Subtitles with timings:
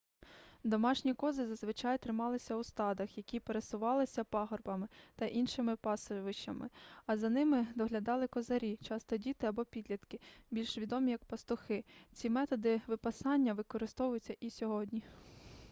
[0.63, 6.69] домашні кози зазвичай трималися у стадах які пересувалися пагорбами та іншими пасовищами
[7.09, 10.19] і за ними доглядали козарі часто діти або підлітки
[10.51, 15.03] більш відомі як пастухи ці методи випасання використовуються і сьогодні